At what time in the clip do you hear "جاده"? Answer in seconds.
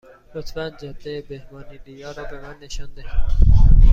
0.69-1.21